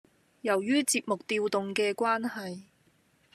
[0.41, 2.63] 由於節目調動嘅關係